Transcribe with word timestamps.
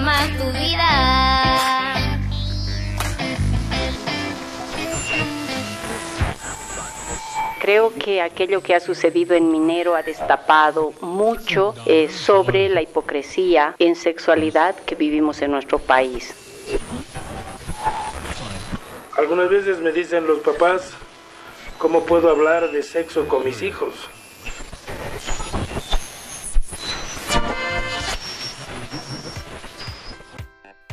más 0.00 0.28
tu 0.38 0.44
vida. 0.52 1.32
Creo 7.60 7.92
que 7.94 8.20
aquello 8.20 8.60
que 8.60 8.74
ha 8.74 8.80
sucedido 8.80 9.36
en 9.36 9.52
Minero 9.52 9.94
ha 9.94 10.02
destapado 10.02 10.92
mucho 11.00 11.74
eh, 11.86 12.08
sobre 12.08 12.68
la 12.68 12.82
hipocresía 12.82 13.76
en 13.78 13.94
sexualidad 13.94 14.74
que 14.84 14.96
vivimos 14.96 15.40
en 15.42 15.52
nuestro 15.52 15.78
país. 15.78 16.34
Algunas 19.16 19.48
veces 19.48 19.78
me 19.78 19.92
dicen 19.92 20.26
los 20.26 20.40
papás, 20.40 20.94
¿cómo 21.78 22.04
puedo 22.04 22.30
hablar 22.30 22.72
de 22.72 22.82
sexo 22.82 23.28
con 23.28 23.44
mis 23.44 23.62
hijos? 23.62 23.94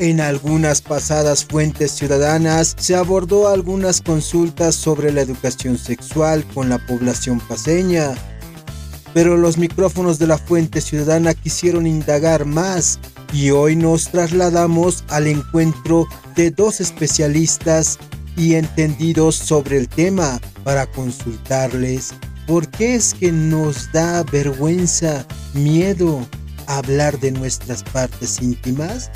En 0.00 0.20
algunas 0.20 0.80
pasadas 0.80 1.44
fuentes 1.44 1.90
ciudadanas 1.90 2.76
se 2.78 2.94
abordó 2.94 3.48
algunas 3.48 4.00
consultas 4.00 4.76
sobre 4.76 5.12
la 5.12 5.22
educación 5.22 5.76
sexual 5.76 6.44
con 6.54 6.68
la 6.68 6.78
población 6.78 7.40
paseña, 7.40 8.14
pero 9.12 9.36
los 9.36 9.58
micrófonos 9.58 10.20
de 10.20 10.28
la 10.28 10.38
fuente 10.38 10.80
ciudadana 10.80 11.34
quisieron 11.34 11.84
indagar 11.84 12.44
más 12.44 13.00
y 13.32 13.50
hoy 13.50 13.74
nos 13.74 14.08
trasladamos 14.12 15.02
al 15.08 15.26
encuentro 15.26 16.06
de 16.36 16.52
dos 16.52 16.80
especialistas 16.80 17.98
y 18.36 18.54
entendidos 18.54 19.34
sobre 19.34 19.78
el 19.78 19.88
tema 19.88 20.40
para 20.62 20.86
consultarles 20.86 22.14
por 22.46 22.68
qué 22.68 22.94
es 22.94 23.14
que 23.14 23.32
nos 23.32 23.90
da 23.90 24.22
vergüenza, 24.22 25.26
miedo 25.54 26.24
hablar 26.68 27.18
de 27.18 27.32
nuestras 27.32 27.82
partes 27.82 28.40
íntimas 28.40 29.10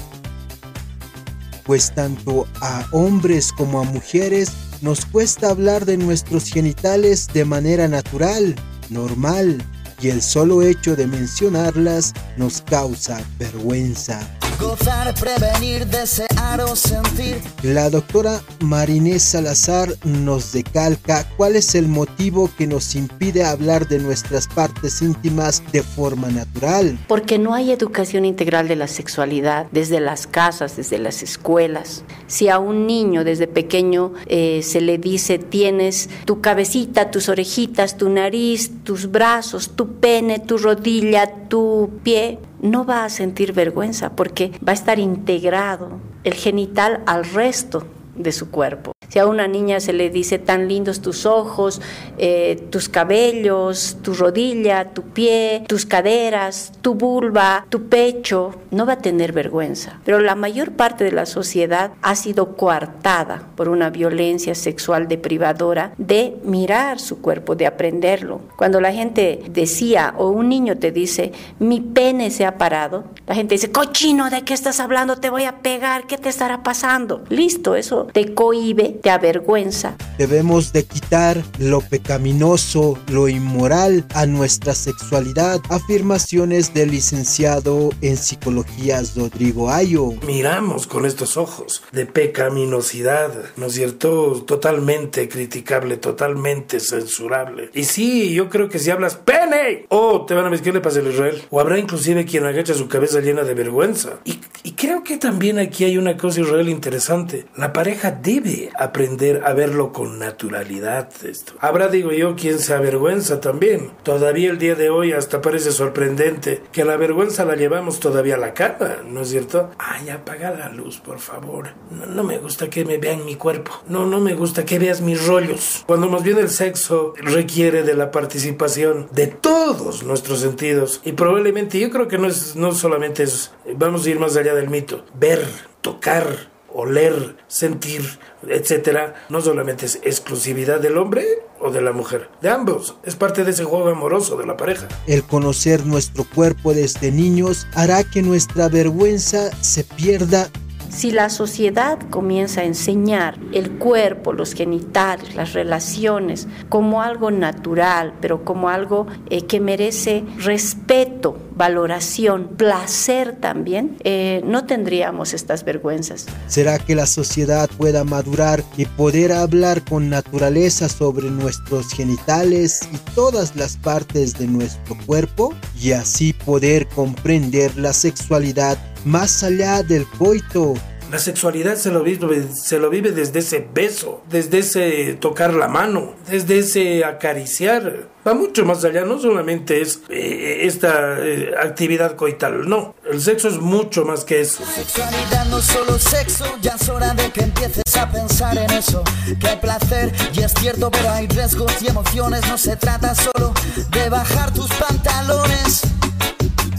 pues 1.65 1.95
tanto 1.95 2.47
a 2.61 2.87
hombres 2.93 3.53
como 3.53 3.81
a 3.81 3.85
mujeres 3.85 4.51
nos 4.81 5.07
cuesta 5.07 5.51
hablar 5.51 5.85
de 5.85 5.97
nuestros 5.97 6.49
genitales 6.49 7.29
de 7.33 7.45
manera 7.45 7.89
natural, 7.89 8.57
normal, 8.91 9.63
y 10.01 10.09
el 10.09 10.21
solo 10.21 10.63
hecho 10.63 10.97
de 10.97 11.07
mencionarlas 11.07 12.13
nos 12.37 12.61
causa 12.63 13.23
vergüenza. 13.39 14.42
Gozar, 14.63 15.13
prevenir, 15.15 15.87
desear 15.89 16.61
o 16.61 16.77
sentir. 16.77 17.41
La 17.65 17.91
doctora 17.91 18.41
Marinés 18.61 19.25
Salazar 19.25 19.89
nos 20.05 20.53
decalca 20.53 21.29
cuál 21.37 21.57
es 21.57 21.75
el 21.75 21.89
motivo 21.89 22.49
que 22.57 22.69
nos 22.69 22.95
impide 22.95 23.43
hablar 23.45 23.89
de 23.89 23.99
nuestras 23.99 24.47
partes 24.47 25.03
íntimas 25.03 25.65
de 25.73 25.83
forma 25.83 26.29
natural. 26.29 26.97
Porque 27.09 27.41
no 27.41 27.55
hay 27.55 27.73
educación 27.73 28.25
integral 28.25 28.69
de 28.69 28.77
la 28.77 28.87
sexualidad 28.87 29.67
desde 29.73 29.99
las 29.99 30.29
casas, 30.29 30.77
desde 30.77 30.99
las 30.99 31.25
escuelas. 31.25 32.05
Si 32.29 32.49
a 32.49 32.61
un 32.61 32.87
niño 32.87 33.25
desde 33.25 33.49
pequeño 33.49 34.13
eh, 34.27 34.63
se 34.63 34.81
le 34.81 34.97
dice 34.97 35.41
tienes 35.41 36.09
tu 36.25 36.41
cabecita, 36.41 37.11
tus 37.11 37.29
orejitas, 37.29 37.97
tu 37.97 38.09
nariz, 38.11 38.71
tus 38.85 39.11
brazos, 39.11 39.71
tu 39.75 39.95
pene, 39.99 40.39
tu 40.39 40.57
rodilla, 40.57 41.49
tu 41.49 41.91
pie, 42.05 42.39
no 42.63 42.85
va 42.85 43.05
a 43.05 43.11
sentir 43.11 43.53
vergüenza 43.53 44.17
porque 44.17 44.53
va 44.67 44.73
a 44.73 44.75
estar 44.75 44.99
integrado 44.99 46.01
el 46.25 46.35
genital 46.35 47.03
al 47.07 47.25
resto 47.25 47.87
de 48.15 48.33
su 48.33 48.51
cuerpo. 48.51 48.93
Si 49.09 49.19
a 49.19 49.27
una 49.27 49.47
niña 49.47 49.79
se 49.81 49.93
le 49.93 50.09
dice 50.09 50.39
tan 50.39 50.69
lindos 50.69 51.03
tus 51.03 51.27
ojos, 51.27 51.83
eh, 52.17 52.67
tus 52.71 52.89
cabellos, 52.89 53.99
tu 54.01 54.15
rodilla, 54.15 54.95
tu 54.95 55.03
pie, 55.03 55.65
tus 55.69 55.85
caderas, 55.85 56.73
tu 56.81 56.95
vulva, 56.95 57.67
tu 57.69 57.91
pecho, 57.91 58.55
no 58.71 58.87
va 58.87 58.95
a 58.95 58.99
tener 58.99 59.33
vergüenza. 59.33 60.01
Pero 60.07 60.19
la 60.19 60.35
mayor 60.35 60.73
parte 60.73 61.05
de 61.05 61.13
la 61.13 61.27
sociedad 61.27 61.93
ha 62.01 62.15
sido 62.15 62.57
coartada 62.57 63.43
por 63.55 63.69
una 63.69 63.91
violencia 63.91 64.55
sexual 64.55 65.09
deprivadora 65.09 65.93
de 65.99 66.39
mirar 66.43 66.99
su 66.99 67.21
cuerpo, 67.21 67.55
de 67.55 67.67
aprenderlo. 67.67 68.41
Cuando 68.57 68.81
la 68.81 68.95
gente 68.95 69.41
decía 69.51 70.15
o 70.17 70.29
un 70.29 70.49
niño 70.49 70.79
te 70.79 70.91
dice, 70.91 71.33
mi 71.59 71.81
pene 71.81 72.31
se 72.31 72.47
ha 72.47 72.57
parado, 72.57 73.05
la 73.27 73.35
gente 73.35 73.57
dice, 73.57 73.71
cochino, 73.71 74.31
¿de 74.31 74.41
qué 74.43 74.55
estás 74.55 74.81
hablando? 74.81 75.17
Te 75.17 75.29
voy 75.29 75.45
a 75.45 75.59
pegar, 75.59 76.07
¿qué 76.07 76.17
te 76.17 76.31
estará 76.31 76.63
pasando? 76.63 77.25
Listo, 77.29 77.77
eso 77.77 78.02
te 78.07 78.35
cohibe 78.35 78.99
te 79.03 79.11
avergüenza. 79.11 79.97
Debemos 80.19 80.73
de 80.73 80.85
quitar 80.85 81.43
lo 81.59 81.81
pecaminoso, 81.81 82.99
lo 83.09 83.29
inmoral 83.29 84.05
a 84.15 84.27
nuestra 84.27 84.75
sexualidad. 84.75 85.61
Afirmaciones 85.69 86.75
del 86.75 86.91
licenciado 86.91 87.91
en 88.01 88.17
psicología 88.17 89.03
Rodrigo 89.17 89.71
Ayo. 89.71 90.13
Miramos 90.27 90.87
con 90.87 91.07
estos 91.07 91.37
ojos 91.37 91.83
de 91.93 92.07
pecaminosidad, 92.07 93.33
¿no 93.57 93.67
es 93.67 93.75
cierto? 93.75 94.43
Totalmente 94.47 95.29
criticable, 95.29 95.97
totalmente 95.97 96.81
censurable. 96.81 97.71
Y 97.75 97.85
sí, 97.85 98.35
yo 98.35 98.49
creo 98.49 98.69
que 98.69 98.79
si 98.79 98.91
hablas 98.91 99.17
pene, 99.17 99.87
oh, 99.89 100.25
te 100.27 100.35
van 100.35 100.47
a 100.47 100.51
decir 100.51 100.65
qué 100.65 100.73
le 100.73 100.81
pasa 100.81 101.01
a 101.01 101.03
Israel. 101.03 101.43
O 101.51 101.61
habrá 101.61 101.79
inclusive 101.79 102.25
quien 102.25 102.45
agacha 102.45 102.75
su 102.75 102.89
cabeza 102.89 103.21
llena 103.21 103.43
de 103.43 103.55
vergüenza. 103.55 104.21
Y, 104.25 104.39
y 104.63 104.73
creo 104.73 105.03
que 105.03 105.17
también 105.17 105.59
aquí 105.59 105.85
hay 105.85 105.99
una 105.99 106.17
cosa 106.17 106.41
Israel 106.41 106.69
interesante. 106.69 107.47
La 107.57 107.73
pareja 107.73 107.92
debe 108.11 108.71
aprender 108.77 109.43
a 109.45 109.53
verlo 109.53 109.93
con 109.93 110.19
naturalidad. 110.19 111.09
Esto. 111.25 111.55
Habrá, 111.61 111.89
digo 111.89 112.13
yo, 112.13 112.37
quien 112.37 112.59
se 112.59 112.75
avergüenza 112.75 113.41
también. 113.41 113.93
Todavía 114.03 114.51
el 114.51 114.59
día 114.59 114.75
de 114.75 114.91
hoy 114.91 115.13
hasta 115.13 115.41
parece 115.41 115.73
sorprendente 115.73 116.63
que 116.73 116.85
la 116.85 116.97
vergüenza 116.97 117.45
la 117.45 117.55
llevamos 117.55 118.01
todavía 118.01 118.35
a 118.35 118.39
la 118.39 118.55
cama, 118.55 118.99
¿no 119.07 119.23
es 119.23 119.29
cierto? 119.29 119.71
Ay, 119.79 120.09
apaga 120.09 120.51
la 120.51 120.69
luz, 120.69 120.99
por 120.99 121.19
favor. 121.19 121.71
No, 121.91 122.07
no 122.07 122.25
me 122.25 122.39
gusta 122.39 122.69
que 122.69 122.85
me 122.85 122.99
vean 122.99 123.25
mi 123.25 123.37
cuerpo. 123.37 123.73
No, 123.89 124.07
no 124.07 124.21
me 124.21 124.35
gusta 124.35 124.65
que 124.65 124.79
veas 124.79 125.01
mis 125.01 125.27
rollos. 125.27 125.85
Cuando 125.87 126.09
más 126.09 126.23
bien 126.23 126.39
el 126.39 126.49
sexo 126.49 127.15
requiere 127.17 127.83
de 127.83 127.95
la 127.95 128.11
participación 128.11 129.09
de 129.13 129.27
todos 129.27 130.03
nuestros 130.03 130.41
sentidos. 130.41 131.01
Y 131.05 131.13
probablemente 131.13 131.79
yo 131.79 131.91
creo 131.91 132.09
que 132.09 132.19
no 132.19 132.29
es, 132.29 132.57
no 132.57 132.73
solamente 132.73 133.23
es, 133.25 133.53
vamos 133.77 134.07
a 134.07 134.11
ir 134.11 134.19
más 134.19 134.37
allá 134.37 134.55
del 134.55 134.71
mito. 134.71 135.05
Ver, 135.15 135.47
tocar, 135.81 136.52
oler, 136.75 137.37
sentir, 137.49 138.03
etcétera, 138.47 139.15
no 139.29 139.41
solamente 139.41 139.87
es 139.87 140.01
exclusividad 140.03 140.81
del 140.81 140.99
hombre 140.99 141.25
o 141.61 141.71
de 141.71 141.81
la 141.81 141.93
mujer, 141.93 142.29
de 142.41 142.49
ambos, 142.49 142.97
es 143.05 143.15
parte 143.15 143.45
de 143.45 143.53
ese 143.53 143.65
juego 143.65 143.89
amoroso 143.89 144.37
de 144.37 144.47
la 144.47 144.57
pareja. 144.57 144.89
El 145.07 145.23
conocer 145.23 145.87
nuestro 145.87 146.25
cuerpo 146.25 146.75
desde 146.75 147.13
niños 147.13 147.67
hará 147.75 148.03
que 148.03 148.23
nuestra 148.23 148.69
vergüenza 148.69 149.51
se 149.61 149.85
pierda 149.85 150.51
si 150.95 151.11
la 151.11 151.31
sociedad 151.31 151.99
comienza 152.11 152.61
a 152.61 152.65
enseñar 152.65 153.39
el 153.53 153.73
cuerpo, 153.73 154.33
los 154.33 154.55
genitales, 154.55 155.35
las 155.35 155.55
relaciones 155.55 156.47
como 156.69 157.03
algo 157.03 157.31
natural, 157.31 158.15
pero 158.21 158.45
como 158.45 158.69
algo 158.69 159.07
eh, 159.31 159.43
que 159.47 159.59
merece 159.59 160.25
respeto, 160.39 161.37
valoración, 161.57 162.49
placer 162.57 163.37
también, 163.41 163.97
eh, 164.05 164.43
no 164.45 164.67
tendríamos 164.67 165.33
estas 165.33 165.65
vergüenzas. 165.65 166.27
¿Será 166.47 166.79
que 166.79 166.95
la 166.95 167.07
sociedad 167.07 167.71
pueda 167.77 168.05
madurar 168.05 168.63
y 168.77 168.85
poder 168.85 169.33
hablar 169.33 169.83
con 169.85 170.11
naturaleza 170.11 170.89
sobre 170.89 171.31
nuestros 171.31 171.93
genitales 171.93 172.81
y 172.93 172.99
todas 173.15 173.57
las 173.57 173.77
partes 173.77 174.35
de 174.39 174.47
nuestro 174.47 174.97
cuerpo? 175.07 175.55
Y 175.81 175.93
así 175.93 176.33
poder 176.33 176.87
comprender 176.89 177.77
la 177.77 177.93
sexualidad 177.93 178.79
más 179.05 179.43
allá 179.43 179.83
del 179.83 180.07
coito. 180.07 180.75
La 181.11 181.19
sexualidad 181.19 181.77
se 181.77 181.91
lo, 181.91 182.03
vive, 182.03 182.49
se 182.55 182.79
lo 182.79 182.89
vive 182.89 183.13
desde 183.13 183.41
ese 183.41 183.69
beso, 183.75 184.23
desde 184.31 184.61
ese 184.61 185.13
tocar 185.21 185.53
la 185.53 185.69
mano, 185.69 186.15
desde 186.27 186.61
ese 186.61 187.05
acariciar. 187.05 188.09
Va 188.27 188.33
mucho 188.33 188.65
más 188.65 188.83
allá, 188.85 189.05
no 189.05 189.19
solamente 189.19 189.83
es 189.83 190.01
eh, 190.09 190.61
esta 190.63 191.19
eh, 191.19 191.53
actividad 191.61 192.17
coital, 192.17 192.67
no. 192.67 192.95
El 193.05 193.21
sexo 193.21 193.49
es 193.49 193.59
mucho 193.59 194.07
más 194.07 194.25
que 194.25 194.41
eso. 194.41 194.65
Sexualidad 194.65 195.45
no 195.47 195.61
solo 195.61 195.99
sexo, 195.99 196.47
ya 196.63 196.77
es 196.81 196.89
hora 196.89 197.13
de 197.13 197.31
que 197.31 197.43
empieces 197.43 197.97
a 197.97 198.11
pensar 198.11 198.57
en 198.57 198.71
eso. 198.71 199.05
Hay 199.47 199.57
placer, 199.57 200.13
y 200.33 200.41
es 200.41 200.55
cierto, 200.55 200.91
pero 200.91 201.11
hay 201.11 201.27
riesgos 201.27 201.73
y 201.83 201.89
emociones. 201.89 202.41
No 202.49 202.57
se 202.57 202.77
trata 202.77 203.15
solo 203.15 203.53
de 203.91 204.09
bajar 204.09 204.55
tus 204.55 204.73
pantalones. 204.73 205.42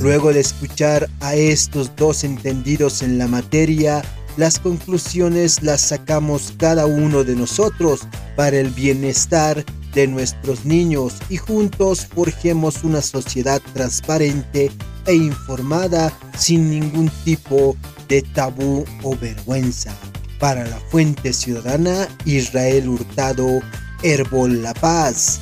Luego 0.04 0.34
de 0.34 0.42
escuchar 0.42 1.10
a 1.22 1.34
estos 1.34 1.96
dos 1.96 2.26
entendidos 2.26 3.02
en 3.02 3.18
la 3.18 3.26
materia, 3.26 4.02
las 4.36 4.60
conclusiones 4.60 5.64
las 5.64 5.80
sacamos 5.80 6.54
cada 6.58 6.86
uno 6.86 7.24
de 7.24 7.38
nosotros 7.38 8.02
para 8.36 8.58
el 8.58 8.70
bienestar 8.72 9.64
de 9.94 10.08
nuestros 10.08 10.66
niños 10.66 11.14
y 11.30 11.38
juntos 11.38 12.06
forjemos 12.14 12.84
una 12.84 13.02
sociedad 13.02 13.62
transparente 13.74 14.72
e 15.06 15.16
informada 15.16 16.12
sin 16.38 16.70
ningún 16.70 17.10
tipo 17.24 17.78
de 18.10 18.24
tabú 18.24 18.84
o 19.04 19.16
vergüenza. 19.16 19.96
Para 20.38 20.68
la 20.68 20.80
Fuente 20.92 21.32
Ciudadana, 21.32 22.10
Israel 22.26 22.90
Hurtado, 22.90 23.62
Herbol 24.02 24.64
La 24.64 24.74
Paz. 24.74 25.40